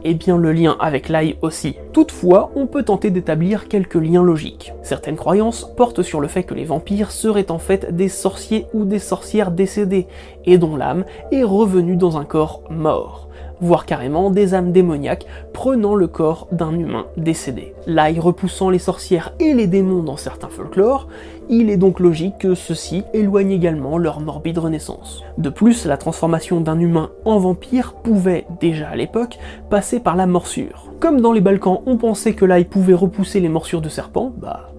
Et 0.04 0.14
bien 0.14 0.36
le 0.36 0.52
lien 0.52 0.76
avec 0.80 1.08
l'ail 1.08 1.36
aussi. 1.42 1.76
Toutefois, 1.92 2.50
on 2.56 2.66
peut 2.66 2.82
tenter 2.82 3.10
d'établir 3.10 3.68
quelques 3.68 3.94
liens 3.94 4.24
logiques. 4.24 4.72
Certaines 4.82 5.16
croyances 5.16 5.70
portent 5.76 6.02
sur 6.02 6.20
le 6.20 6.28
fait 6.28 6.42
que 6.42 6.54
les 6.54 6.64
vampires 6.64 7.12
seraient 7.12 7.50
en 7.50 7.58
fait 7.58 7.94
des 7.94 8.08
sorciers 8.08 8.66
ou 8.72 8.84
des 8.84 8.98
sorcières 8.98 9.52
décédés, 9.52 10.08
et 10.44 10.58
dont 10.58 10.74
l'âme 10.74 11.04
est 11.30 11.44
revenue 11.44 11.96
dans 11.96 12.16
un 12.16 12.24
corps 12.24 12.62
mort 12.68 13.28
voire 13.62 13.86
carrément 13.86 14.30
des 14.30 14.52
âmes 14.52 14.72
démoniaques 14.72 15.26
prenant 15.54 15.94
le 15.94 16.08
corps 16.08 16.48
d'un 16.52 16.78
humain 16.78 17.06
décédé. 17.16 17.74
L'ail 17.86 18.20
repoussant 18.20 18.68
les 18.68 18.78
sorcières 18.78 19.32
et 19.40 19.54
les 19.54 19.66
démons 19.66 20.02
dans 20.02 20.18
certains 20.18 20.48
folklores, 20.48 21.08
il 21.48 21.70
est 21.70 21.76
donc 21.76 22.00
logique 22.00 22.38
que 22.38 22.54
ceux-ci 22.54 23.04
éloignent 23.14 23.52
également 23.52 23.96
leur 23.98 24.20
morbide 24.20 24.58
renaissance. 24.58 25.22
De 25.38 25.48
plus, 25.48 25.86
la 25.86 25.96
transformation 25.96 26.60
d'un 26.60 26.78
humain 26.78 27.10
en 27.24 27.38
vampire 27.38 27.94
pouvait, 27.94 28.46
déjà 28.60 28.88
à 28.88 28.96
l'époque, 28.96 29.38
passer 29.70 30.00
par 30.00 30.16
la 30.16 30.26
morsure. 30.26 30.92
Comme 31.00 31.20
dans 31.20 31.32
les 31.32 31.40
Balkans, 31.40 31.80
on 31.86 31.96
pensait 31.96 32.34
que 32.34 32.44
l'ail 32.44 32.64
pouvait 32.64 32.94
repousser 32.94 33.40
les 33.40 33.48
morsures 33.48 33.80
de 33.80 33.88
serpents, 33.88 34.32
bah 34.36 34.71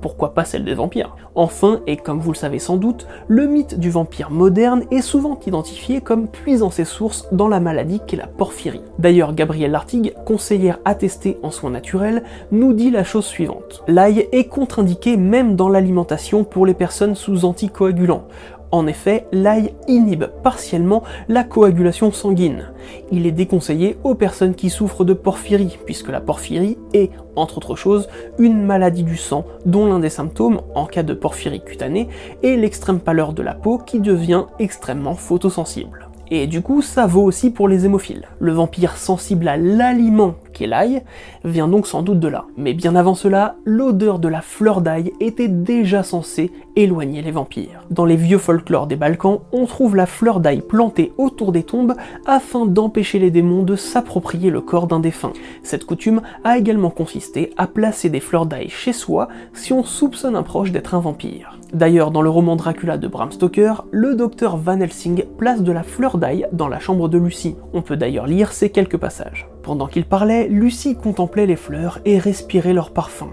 pourquoi 0.00 0.34
pas 0.34 0.44
celle 0.44 0.64
des 0.64 0.74
vampires 0.74 1.16
Enfin, 1.34 1.80
et 1.86 1.96
comme 1.96 2.20
vous 2.20 2.32
le 2.32 2.36
savez 2.36 2.58
sans 2.58 2.76
doute, 2.76 3.06
le 3.28 3.46
mythe 3.46 3.78
du 3.78 3.90
vampire 3.90 4.30
moderne 4.30 4.84
est 4.90 5.02
souvent 5.02 5.38
identifié 5.46 6.00
comme 6.00 6.28
puisant 6.28 6.70
ses 6.70 6.84
sources 6.84 7.28
dans 7.32 7.48
la 7.48 7.60
maladie 7.60 8.00
qu'est 8.06 8.16
la 8.16 8.26
porphyrie. 8.26 8.82
D'ailleurs, 8.98 9.34
Gabrielle 9.34 9.70
Lartigue, 9.70 10.14
conseillère 10.24 10.78
attestée 10.84 11.38
en 11.42 11.50
soins 11.50 11.70
naturels, 11.70 12.24
nous 12.50 12.72
dit 12.72 12.90
la 12.90 13.04
chose 13.04 13.26
suivante. 13.26 13.82
L'ail 13.86 14.28
est 14.32 14.44
contre-indiqué 14.44 15.16
même 15.16 15.56
dans 15.56 15.68
l'alimentation 15.68 16.44
pour 16.44 16.66
les 16.66 16.74
personnes 16.74 17.14
sous 17.14 17.44
anticoagulants. 17.44 18.24
En 18.70 18.86
effet, 18.86 19.26
l'ail 19.32 19.74
inhibe 19.86 20.24
partiellement 20.42 21.02
la 21.28 21.42
coagulation 21.42 22.12
sanguine. 22.12 22.70
Il 23.10 23.26
est 23.26 23.32
déconseillé 23.32 23.96
aux 24.04 24.14
personnes 24.14 24.54
qui 24.54 24.68
souffrent 24.68 25.04
de 25.04 25.14
porphyrie, 25.14 25.78
puisque 25.86 26.10
la 26.10 26.20
porphyrie 26.20 26.76
est, 26.92 27.10
entre 27.34 27.58
autres 27.58 27.76
choses, 27.76 28.08
une 28.38 28.62
maladie 28.62 29.04
du 29.04 29.16
sang 29.16 29.44
dont 29.64 29.86
l'un 29.86 30.00
des 30.00 30.10
symptômes, 30.10 30.60
en 30.74 30.86
cas 30.86 31.02
de 31.02 31.14
porphyrie 31.14 31.62
cutanée, 31.62 32.08
est 32.42 32.56
l'extrême 32.56 33.00
pâleur 33.00 33.32
de 33.32 33.42
la 33.42 33.54
peau 33.54 33.78
qui 33.78 34.00
devient 34.00 34.44
extrêmement 34.58 35.14
photosensible. 35.14 36.07
Et 36.30 36.46
du 36.46 36.60
coup, 36.60 36.82
ça 36.82 37.06
vaut 37.06 37.22
aussi 37.22 37.50
pour 37.50 37.68
les 37.68 37.86
hémophiles. 37.86 38.28
Le 38.38 38.52
vampire 38.52 38.96
sensible 38.96 39.48
à 39.48 39.56
l'aliment 39.56 40.34
qu'est 40.52 40.66
l'ail 40.66 41.02
vient 41.44 41.68
donc 41.68 41.86
sans 41.86 42.02
doute 42.02 42.20
de 42.20 42.28
là. 42.28 42.44
Mais 42.56 42.74
bien 42.74 42.94
avant 42.96 43.14
cela, 43.14 43.56
l'odeur 43.64 44.18
de 44.18 44.28
la 44.28 44.42
fleur 44.42 44.80
d'ail 44.80 45.12
était 45.20 45.48
déjà 45.48 46.02
censée 46.02 46.52
éloigner 46.76 47.22
les 47.22 47.30
vampires. 47.30 47.84
Dans 47.90 48.04
les 48.04 48.16
vieux 48.16 48.38
folklores 48.38 48.86
des 48.86 48.96
Balkans, 48.96 49.40
on 49.52 49.66
trouve 49.66 49.96
la 49.96 50.06
fleur 50.06 50.40
d'ail 50.40 50.60
plantée 50.60 51.12
autour 51.16 51.52
des 51.52 51.62
tombes 51.62 51.94
afin 52.26 52.66
d'empêcher 52.66 53.18
les 53.18 53.30
démons 53.30 53.62
de 53.62 53.76
s'approprier 53.76 54.50
le 54.50 54.60
corps 54.60 54.86
d'un 54.86 55.00
défunt. 55.00 55.32
Cette 55.62 55.84
coutume 55.84 56.20
a 56.44 56.58
également 56.58 56.90
consisté 56.90 57.52
à 57.56 57.66
placer 57.66 58.10
des 58.10 58.20
fleurs 58.20 58.46
d'ail 58.46 58.68
chez 58.68 58.92
soi 58.92 59.28
si 59.54 59.72
on 59.72 59.82
soupçonne 59.82 60.36
un 60.36 60.42
proche 60.42 60.72
d'être 60.72 60.94
un 60.94 61.00
vampire. 61.00 61.57
D'ailleurs, 61.74 62.10
dans 62.10 62.22
le 62.22 62.30
roman 62.30 62.56
Dracula 62.56 62.96
de 62.96 63.08
Bram 63.08 63.30
Stoker, 63.30 63.84
le 63.90 64.14
docteur 64.14 64.56
Van 64.56 64.80
Helsing 64.80 65.24
place 65.36 65.62
de 65.62 65.70
la 65.70 65.82
fleur 65.82 66.16
d'ail 66.16 66.46
dans 66.52 66.66
la 66.66 66.78
chambre 66.78 67.10
de 67.10 67.18
Lucie. 67.18 67.56
On 67.74 67.82
peut 67.82 67.96
d'ailleurs 67.96 68.26
lire 68.26 68.52
ces 68.52 68.70
quelques 68.70 68.96
passages. 68.96 69.46
Pendant 69.62 69.86
qu'il 69.86 70.06
parlait, 70.06 70.48
Lucie 70.48 70.96
contemplait 70.96 71.44
les 71.44 71.56
fleurs 71.56 71.98
et 72.06 72.18
respirait 72.18 72.72
leur 72.72 72.90
parfum. 72.92 73.28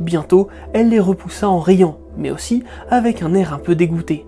Bientôt, 0.00 0.48
elle 0.72 0.88
les 0.88 1.00
repoussa 1.00 1.50
en 1.50 1.60
riant, 1.60 1.98
mais 2.16 2.30
aussi 2.30 2.64
avec 2.88 3.20
un 3.20 3.34
air 3.34 3.52
un 3.52 3.58
peu 3.58 3.74
dégoûté. 3.74 4.24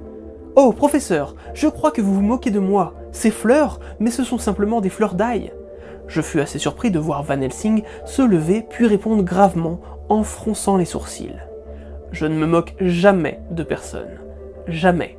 Oh, 0.54 0.72
professeur, 0.72 1.34
je 1.54 1.68
crois 1.68 1.90
que 1.90 2.02
vous 2.02 2.14
vous 2.14 2.20
moquez 2.20 2.50
de 2.50 2.58
moi. 2.58 2.94
Ces 3.12 3.30
fleurs, 3.30 3.80
mais 3.98 4.10
ce 4.10 4.24
sont 4.24 4.38
simplement 4.38 4.82
des 4.82 4.90
fleurs 4.90 5.14
d'ail. 5.14 5.52
Je 6.06 6.20
fus 6.20 6.40
assez 6.40 6.58
surpris 6.58 6.90
de 6.90 6.98
voir 6.98 7.22
Van 7.22 7.40
Helsing 7.40 7.82
se 8.04 8.20
lever 8.20 8.62
puis 8.68 8.86
répondre 8.86 9.22
gravement 9.22 9.80
en 10.10 10.22
fronçant 10.22 10.76
les 10.76 10.84
sourcils. 10.84 11.36
Je 12.12 12.26
ne 12.26 12.36
me 12.36 12.46
moque 12.46 12.74
jamais 12.80 13.40
de 13.50 13.62
personne. 13.62 14.18
Jamais. 14.66 15.18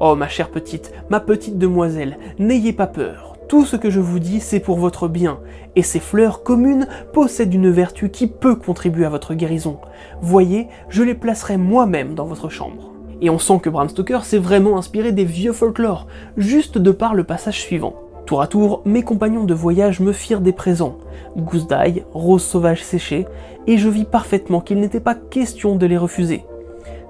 Oh 0.00 0.16
ma 0.16 0.28
chère 0.28 0.50
petite, 0.50 0.92
ma 1.10 1.20
petite 1.20 1.58
demoiselle, 1.58 2.16
n'ayez 2.38 2.72
pas 2.72 2.86
peur. 2.86 3.36
Tout 3.48 3.64
ce 3.64 3.76
que 3.76 3.90
je 3.90 4.00
vous 4.00 4.18
dis, 4.18 4.40
c'est 4.40 4.60
pour 4.60 4.78
votre 4.78 5.08
bien, 5.08 5.38
et 5.76 5.82
ces 5.82 6.00
fleurs 6.00 6.42
communes 6.42 6.88
possèdent 7.12 7.54
une 7.54 7.70
vertu 7.70 8.08
qui 8.08 8.26
peut 8.26 8.56
contribuer 8.56 9.04
à 9.04 9.10
votre 9.10 9.34
guérison. 9.34 9.78
Voyez, 10.20 10.68
je 10.88 11.02
les 11.02 11.14
placerai 11.14 11.56
moi-même 11.56 12.14
dans 12.14 12.24
votre 12.24 12.48
chambre. 12.48 12.92
Et 13.20 13.30
on 13.30 13.38
sent 13.38 13.60
que 13.62 13.70
Bram 13.70 13.88
Stoker 13.88 14.24
s'est 14.24 14.38
vraiment 14.38 14.78
inspiré 14.78 15.12
des 15.12 15.24
vieux 15.24 15.52
folklores, 15.52 16.06
juste 16.36 16.78
de 16.78 16.90
par 16.90 17.14
le 17.14 17.24
passage 17.24 17.60
suivant. 17.60 17.94
Tour 18.26 18.40
à 18.40 18.46
tour, 18.46 18.82
mes 18.84 19.02
compagnons 19.02 19.44
de 19.44 19.52
voyage 19.52 20.00
me 20.00 20.12
firent 20.12 20.40
des 20.40 20.52
présents. 20.52 20.98
Gousses 21.36 21.66
d'ail, 21.66 22.04
roses 22.14 22.44
sauvages 22.44 22.84
séchées, 22.84 23.26
et 23.66 23.78
je 23.78 23.88
vis 23.88 24.04
parfaitement 24.04 24.60
qu'il 24.60 24.78
n'était 24.78 25.00
pas 25.00 25.16
question 25.16 25.74
de 25.74 25.86
les 25.86 25.98
refuser. 25.98 26.44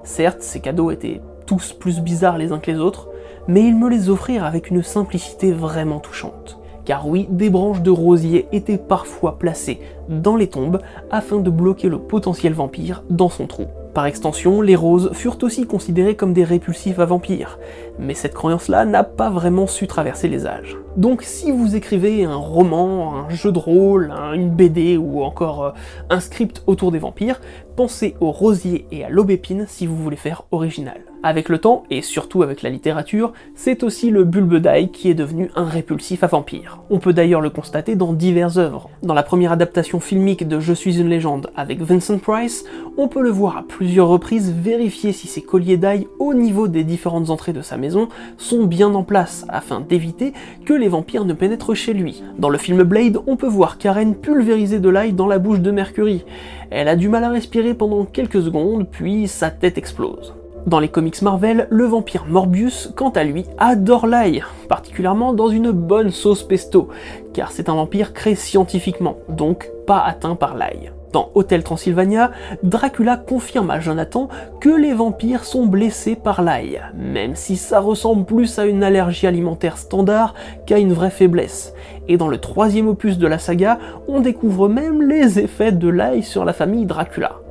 Certes, 0.03 0.41
ces 0.41 0.59
cadeaux 0.59 0.91
étaient 0.91 1.21
tous 1.45 1.71
plus 1.71 1.99
bizarres 1.99 2.37
les 2.37 2.51
uns 2.51 2.59
que 2.59 2.71
les 2.71 2.79
autres, 2.79 3.09
mais 3.47 3.63
ils 3.63 3.77
me 3.77 3.89
les 3.89 4.09
offrirent 4.09 4.43
avec 4.43 4.69
une 4.69 4.81
simplicité 4.81 5.51
vraiment 5.51 5.99
touchante. 5.99 6.59
Car 6.83 7.07
oui, 7.07 7.27
des 7.29 7.49
branches 7.49 7.81
de 7.81 7.91
rosier 7.91 8.47
étaient 8.51 8.77
parfois 8.77 9.37
placées 9.37 9.79
dans 10.09 10.35
les 10.35 10.47
tombes 10.47 10.81
afin 11.11 11.37
de 11.37 11.49
bloquer 11.49 11.89
le 11.89 11.99
potentiel 11.99 12.53
vampire 12.53 13.03
dans 13.09 13.29
son 13.29 13.45
trou. 13.45 13.65
Par 13.93 14.07
extension, 14.07 14.61
les 14.61 14.75
roses 14.75 15.11
furent 15.13 15.37
aussi 15.43 15.67
considérées 15.67 16.15
comme 16.15 16.33
des 16.33 16.43
répulsifs 16.43 16.97
à 16.97 17.05
vampires, 17.05 17.59
mais 17.99 18.15
cette 18.15 18.33
croyance-là 18.33 18.85
n'a 18.85 19.03
pas 19.03 19.29
vraiment 19.29 19.67
su 19.67 19.85
traverser 19.85 20.27
les 20.27 20.47
âges. 20.47 20.77
Donc 20.97 21.21
si 21.21 21.51
vous 21.51 21.75
écrivez 21.75 22.23
un 22.23 22.35
roman, 22.35 23.15
un 23.15 23.29
jeu 23.29 23.51
de 23.51 23.59
rôle, 23.59 24.11
une 24.33 24.49
BD 24.49 24.97
ou 24.97 25.21
encore 25.21 25.63
euh, 25.63 25.71
un 26.09 26.19
script 26.19 26.63
autour 26.65 26.91
des 26.91 26.97
vampires, 26.97 27.39
pensez 27.75 28.15
au 28.19 28.31
rosier 28.31 28.87
et 28.91 29.03
à 29.03 29.09
l'aubépine 29.09 29.65
si 29.67 29.85
vous 29.85 29.95
voulez 29.95 30.17
faire 30.17 30.43
original. 30.49 31.12
Avec 31.25 31.47
le 31.47 31.57
temps, 31.57 31.83
et 31.89 32.01
surtout 32.01 32.43
avec 32.43 32.61
la 32.63 32.69
littérature, 32.69 33.31
c'est 33.55 33.83
aussi 33.83 34.11
le 34.11 34.25
bulbe 34.25 34.57
d'ail 34.57 34.91
qui 34.91 35.09
est 35.09 35.13
devenu 35.13 35.49
un 35.55 35.63
répulsif 35.63 36.21
à 36.21 36.27
vampire. 36.27 36.81
On 36.89 36.99
peut 36.99 37.13
d'ailleurs 37.13 37.39
le 37.39 37.49
constater 37.49 37.95
dans 37.95 38.11
diverses 38.11 38.57
œuvres. 38.57 38.89
Dans 39.03 39.13
la 39.13 39.23
première 39.23 39.53
adaptation 39.53 40.01
filmique 40.01 40.45
de 40.45 40.59
Je 40.59 40.73
suis 40.73 40.99
une 40.99 41.07
légende 41.07 41.49
avec 41.55 41.81
Vincent 41.81 42.17
Price, 42.17 42.65
on 42.97 43.07
peut 43.07 43.21
le 43.21 43.29
voir 43.29 43.55
à 43.55 43.63
plusieurs 43.63 44.09
reprises 44.09 44.51
vérifier 44.51 45.13
si 45.13 45.27
ses 45.27 45.41
colliers 45.41 45.77
d'ail 45.77 46.07
au 46.19 46.33
niveau 46.33 46.67
des 46.67 46.83
différentes 46.83 47.29
entrées 47.29 47.53
de 47.53 47.61
sa 47.61 47.77
maison 47.77 48.09
sont 48.37 48.65
bien 48.65 48.93
en 48.93 49.03
place, 49.03 49.45
afin 49.47 49.79
d'éviter 49.79 50.33
que 50.65 50.73
les 50.73 50.89
vampires 50.89 51.23
ne 51.23 51.33
pénètrent 51.33 51.73
chez 51.73 51.93
lui. 51.93 52.21
Dans 52.37 52.49
le 52.49 52.57
film 52.57 52.83
Blade, 52.83 53.19
on 53.27 53.37
peut 53.37 53.47
voir 53.47 53.77
Karen 53.77 54.13
pulvériser 54.13 54.81
de 54.81 54.89
l'ail 54.89 55.13
dans 55.13 55.27
la 55.27 55.39
bouche 55.39 55.61
de 55.61 55.71
Mercury. 55.71 56.25
Elle 56.69 56.89
a 56.89 56.97
du 56.97 57.07
mal 57.07 57.23
à 57.23 57.29
respirer 57.29 57.75
pendant 57.75 58.03
quelques 58.03 58.41
secondes, 58.41 58.87
puis 58.91 59.29
sa 59.29 59.49
tête 59.49 59.77
explose. 59.77 60.33
Dans 60.65 60.79
les 60.79 60.87
comics 60.87 61.21
Marvel, 61.21 61.67
le 61.69 61.85
vampire 61.85 62.25
Morbius, 62.25 62.93
quant 62.95 63.09
à 63.09 63.25
lui, 63.25 63.45
adore 63.57 64.07
l'ail, 64.07 64.43
particulièrement 64.69 65.33
dans 65.33 65.49
une 65.49 65.71
bonne 65.71 66.09
sauce 66.09 66.43
pesto, 66.43 66.87
car 67.33 67.51
c'est 67.51 67.67
un 67.67 67.75
vampire 67.75 68.13
créé 68.13 68.35
scientifiquement, 68.35 69.17
donc 69.27 69.69
pas 69.85 69.99
atteint 69.99 70.35
par 70.35 70.55
l'ail. 70.55 70.93
Dans 71.11 71.29
Hôtel 71.35 71.63
Transylvania, 71.63 72.31
Dracula 72.63 73.17
confirme 73.17 73.69
à 73.71 73.81
Jonathan 73.81 74.29
que 74.61 74.69
les 74.69 74.93
vampires 74.93 75.43
sont 75.43 75.67
blessés 75.67 76.15
par 76.15 76.41
l'ail, 76.41 76.81
même 76.95 77.35
si 77.35 77.57
ça 77.57 77.81
ressemble 77.81 78.25
plus 78.25 78.57
à 78.57 78.65
une 78.65 78.83
allergie 78.83 79.27
alimentaire 79.27 79.77
standard 79.77 80.33
qu'à 80.65 80.79
une 80.79 80.93
vraie 80.93 81.11
faiblesse. 81.11 81.73
Et 82.07 82.17
dans 82.17 82.29
le 82.29 82.39
troisième 82.39 82.87
opus 82.87 83.17
de 83.17 83.27
la 83.27 83.37
saga, 83.37 83.77
on 84.07 84.21
découvre 84.21 84.69
même 84.69 85.01
les 85.01 85.39
effets 85.39 85.73
de 85.73 85.89
l'ail 85.89 86.23
sur 86.23 86.45
la 86.45 86.53
famille 86.53 86.85
Dracula. 86.85 87.42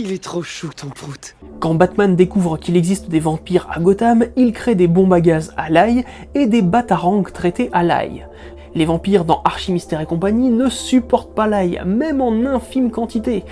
Il 0.00 0.12
est 0.12 0.22
trop 0.22 0.42
chou 0.42 0.70
ton 0.76 0.90
prout. 0.90 1.34
Quand 1.58 1.74
Batman 1.74 2.14
découvre 2.14 2.56
qu'il 2.56 2.76
existe 2.76 3.08
des 3.08 3.18
vampires 3.18 3.66
à 3.68 3.80
Gotham, 3.80 4.26
il 4.36 4.52
crée 4.52 4.76
des 4.76 4.86
bombes 4.86 5.12
à 5.12 5.20
gaz 5.20 5.52
à 5.56 5.70
l'ail 5.70 6.04
et 6.36 6.46
des 6.46 6.62
batarangs 6.62 7.24
traités 7.24 7.68
à 7.72 7.82
l'ail. 7.82 8.24
Les 8.76 8.84
vampires 8.84 9.24
dans 9.24 9.42
Archie 9.42 9.72
Mystère 9.72 10.00
et 10.00 10.06
compagnie 10.06 10.50
ne 10.50 10.68
supportent 10.68 11.34
pas 11.34 11.48
l'ail, 11.48 11.82
même 11.84 12.20
en 12.20 12.30
infime 12.46 12.92
quantité. 12.92 13.42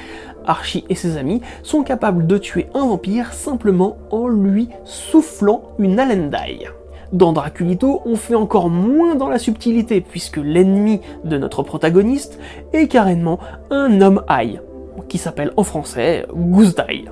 Archie 0.47 0.85
et 0.89 0.95
ses 0.95 1.17
amis 1.17 1.41
sont 1.65 1.83
capables 1.83 2.29
de 2.29 2.39
tuer 2.39 2.69
un 2.75 2.87
vampire 2.87 3.33
simplement 3.33 3.97
en 4.13 4.29
lui 4.29 4.69
soufflant 4.85 5.63
une 5.81 5.99
haleine 5.99 6.31
d'ail. 6.31 6.71
Dans 7.13 7.33
Draculito, 7.33 8.03
on 8.05 8.15
fait 8.15 8.37
encore 8.37 8.71
moins 8.71 9.17
dans 9.17 9.29
la 9.29 9.41
subtilité, 9.41 10.01
puisque 10.01 10.37
l'ennemi 10.37 11.01
de 11.25 11.39
notre 11.39 11.65
protagoniste 11.65 12.39
est 12.73 12.87
carrément 12.87 13.41
un 13.71 14.01
homme 14.01 14.23
ail, 14.29 14.61
qui 15.09 15.19
s'appelle 15.19 15.53
en 15.57 15.65
français 15.65 16.27
Goose 16.35 16.75
d'ail. 16.75 17.11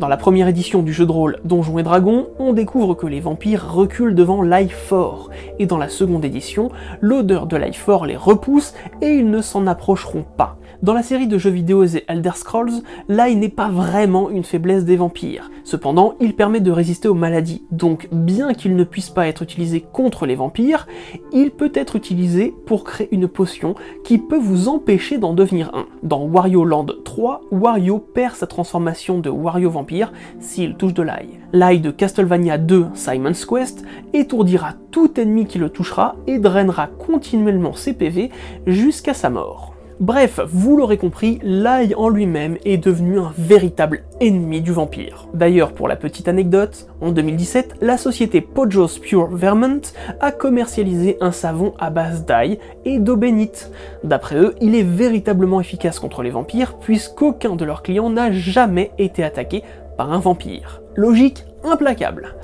Dans 0.00 0.08
la 0.08 0.16
première 0.16 0.48
édition 0.48 0.82
du 0.82 0.92
jeu 0.92 1.06
de 1.06 1.12
rôle 1.12 1.38
Donjons 1.44 1.78
et 1.78 1.84
Dragons, 1.84 2.26
on 2.40 2.52
découvre 2.52 2.94
que 2.94 3.06
les 3.06 3.20
vampires 3.20 3.72
reculent 3.72 4.16
devant 4.16 4.42
l'ail 4.42 4.68
fort, 4.68 5.30
et 5.60 5.66
dans 5.66 5.78
la 5.78 5.88
seconde 5.88 6.24
édition, 6.24 6.70
l'odeur 7.00 7.46
de 7.46 7.56
l'ail 7.56 7.74
fort 7.74 8.04
les 8.04 8.16
repousse 8.16 8.74
et 9.00 9.10
ils 9.10 9.30
ne 9.30 9.40
s'en 9.40 9.68
approcheront 9.68 10.24
pas. 10.36 10.56
Dans 10.84 10.92
la 10.92 11.02
série 11.02 11.26
de 11.26 11.38
jeux 11.38 11.48
vidéo 11.48 11.86
The 11.86 12.04
Elder 12.08 12.32
Scrolls, 12.34 12.82
l'ail 13.08 13.36
n'est 13.36 13.48
pas 13.48 13.70
vraiment 13.70 14.28
une 14.28 14.44
faiblesse 14.44 14.84
des 14.84 14.96
vampires. 14.96 15.50
Cependant, 15.64 16.14
il 16.20 16.36
permet 16.36 16.60
de 16.60 16.70
résister 16.70 17.08
aux 17.08 17.14
maladies, 17.14 17.64
donc 17.70 18.06
bien 18.12 18.52
qu'il 18.52 18.76
ne 18.76 18.84
puisse 18.84 19.08
pas 19.08 19.26
être 19.26 19.40
utilisé 19.40 19.80
contre 19.80 20.26
les 20.26 20.34
vampires, 20.34 20.86
il 21.32 21.52
peut 21.52 21.72
être 21.74 21.96
utilisé 21.96 22.52
pour 22.66 22.84
créer 22.84 23.08
une 23.12 23.28
potion 23.28 23.76
qui 24.04 24.18
peut 24.18 24.36
vous 24.36 24.68
empêcher 24.68 25.16
d'en 25.16 25.32
devenir 25.32 25.74
un. 25.74 25.86
Dans 26.02 26.20
Wario 26.20 26.66
Land 26.66 26.88
3, 27.02 27.44
Wario 27.50 27.98
perd 27.98 28.34
sa 28.34 28.46
transformation 28.46 29.20
de 29.20 29.30
Wario 29.30 29.70
vampire 29.70 30.12
s'il 30.38 30.74
touche 30.74 30.92
de 30.92 31.02
l'ail. 31.02 31.30
L'ail 31.54 31.80
de 31.80 31.92
Castlevania 31.92 32.58
2 32.58 32.88
Simon's 32.92 33.46
Quest 33.46 33.86
étourdira 34.12 34.74
tout 34.90 35.18
ennemi 35.18 35.46
qui 35.46 35.56
le 35.56 35.70
touchera 35.70 36.16
et 36.26 36.38
drainera 36.38 36.88
continuellement 36.88 37.72
ses 37.72 37.94
PV 37.94 38.30
jusqu'à 38.66 39.14
sa 39.14 39.30
mort. 39.30 39.73
Bref, 40.00 40.40
vous 40.48 40.76
l'aurez 40.76 40.96
compris, 40.96 41.38
l'ail 41.44 41.94
en 41.94 42.08
lui-même 42.08 42.58
est 42.64 42.78
devenu 42.78 43.20
un 43.20 43.32
véritable 43.38 44.02
ennemi 44.20 44.60
du 44.60 44.72
vampire. 44.72 45.28
D'ailleurs, 45.34 45.72
pour 45.72 45.86
la 45.86 45.94
petite 45.94 46.26
anecdote, 46.26 46.88
en 47.00 47.12
2017, 47.12 47.76
la 47.80 47.96
société 47.96 48.40
Pojos 48.40 48.98
Pure 49.00 49.28
Vermont 49.28 49.80
a 50.20 50.32
commercialisé 50.32 51.16
un 51.20 51.30
savon 51.30 51.74
à 51.78 51.90
base 51.90 52.24
d'ail 52.24 52.58
et 52.84 52.98
d'eau 52.98 53.16
bénite. 53.16 53.70
D'après 54.02 54.36
eux, 54.36 54.56
il 54.60 54.74
est 54.74 54.82
véritablement 54.82 55.60
efficace 55.60 56.00
contre 56.00 56.22
les 56.22 56.30
vampires 56.30 56.76
puisqu'aucun 56.78 57.54
de 57.54 57.64
leurs 57.64 57.84
clients 57.84 58.10
n'a 58.10 58.32
jamais 58.32 58.90
été 58.98 59.22
attaqué 59.22 59.62
par 59.96 60.12
un 60.12 60.18
vampire. 60.18 60.82
Logique 60.96 61.44
implacable. 61.62 62.34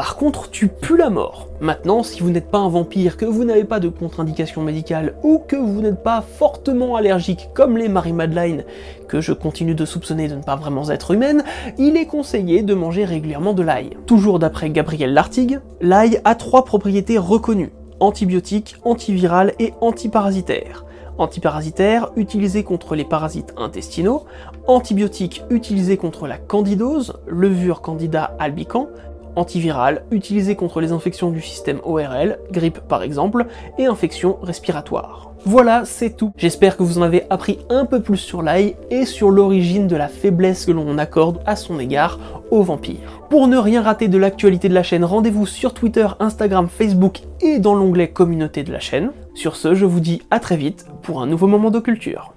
Par 0.00 0.16
contre, 0.16 0.48
tu 0.48 0.68
pues 0.68 0.96
la 0.96 1.10
mort. 1.10 1.48
Maintenant, 1.60 2.02
si 2.02 2.22
vous 2.22 2.30
n'êtes 2.30 2.50
pas 2.50 2.56
un 2.56 2.70
vampire, 2.70 3.18
que 3.18 3.26
vous 3.26 3.44
n'avez 3.44 3.64
pas 3.64 3.80
de 3.80 3.90
contre-indication 3.90 4.62
médicale 4.62 5.12
ou 5.22 5.42
que 5.46 5.56
vous 5.56 5.82
n'êtes 5.82 6.02
pas 6.02 6.22
fortement 6.22 6.96
allergique 6.96 7.50
comme 7.52 7.76
les 7.76 7.90
Marie-Madeleine, 7.90 8.64
que 9.08 9.20
je 9.20 9.34
continue 9.34 9.74
de 9.74 9.84
soupçonner 9.84 10.26
de 10.26 10.36
ne 10.36 10.42
pas 10.42 10.56
vraiment 10.56 10.88
être 10.88 11.10
humaine, 11.10 11.44
il 11.76 11.98
est 11.98 12.06
conseillé 12.06 12.62
de 12.62 12.72
manger 12.72 13.04
régulièrement 13.04 13.52
de 13.52 13.62
l'ail. 13.62 13.90
Toujours 14.06 14.38
d'après 14.38 14.70
Gabriel 14.70 15.12
Lartigue, 15.12 15.60
l'ail 15.82 16.22
a 16.24 16.34
trois 16.34 16.64
propriétés 16.64 17.18
reconnues 17.18 17.70
antibiotique, 18.00 18.76
antiviral 18.84 19.52
et 19.58 19.74
antiparasitaire 19.82 20.86
antiparasitaire 21.20 22.10
utilisé 22.16 22.64
contre 22.64 22.94
les 22.94 23.04
parasites 23.04 23.52
intestinaux, 23.58 24.24
antibiotique 24.66 25.42
utilisé 25.50 25.98
contre 25.98 26.26
la 26.26 26.38
candidose, 26.38 27.18
levure 27.26 27.82
candida 27.82 28.34
albicans, 28.38 28.88
antiviral 29.36 30.04
utilisé 30.10 30.56
contre 30.56 30.80
les 30.80 30.92
infections 30.92 31.30
du 31.30 31.40
système 31.40 31.80
ORL, 31.84 32.38
grippe 32.50 32.80
par 32.80 33.02
exemple, 33.02 33.46
et 33.78 33.86
infections 33.86 34.38
respiratoires. 34.42 35.30
Voilà, 35.46 35.84
c'est 35.86 36.16
tout. 36.16 36.32
J'espère 36.36 36.76
que 36.76 36.82
vous 36.82 36.98
en 36.98 37.02
avez 37.02 37.24
appris 37.30 37.60
un 37.70 37.86
peu 37.86 38.00
plus 38.00 38.18
sur 38.18 38.42
l'ail 38.42 38.76
et 38.90 39.06
sur 39.06 39.30
l'origine 39.30 39.86
de 39.86 39.96
la 39.96 40.08
faiblesse 40.08 40.66
que 40.66 40.72
l'on 40.72 40.98
accorde 40.98 41.40
à 41.46 41.56
son 41.56 41.78
égard 41.78 42.18
aux 42.50 42.62
vampires. 42.62 43.22
Pour 43.30 43.48
ne 43.48 43.56
rien 43.56 43.80
rater 43.80 44.08
de 44.08 44.18
l'actualité 44.18 44.68
de 44.68 44.74
la 44.74 44.82
chaîne, 44.82 45.04
rendez-vous 45.04 45.46
sur 45.46 45.72
Twitter, 45.72 46.06
Instagram, 46.18 46.68
Facebook 46.68 47.20
et 47.40 47.58
dans 47.58 47.74
l'onglet 47.74 48.08
communauté 48.08 48.64
de 48.64 48.72
la 48.72 48.80
chaîne. 48.80 49.12
Sur 49.34 49.56
ce, 49.56 49.74
je 49.74 49.86
vous 49.86 50.00
dis 50.00 50.20
à 50.30 50.40
très 50.40 50.56
vite 50.56 50.86
pour 51.02 51.22
un 51.22 51.26
nouveau 51.26 51.46
moment 51.46 51.70
de 51.70 51.80
culture. 51.80 52.34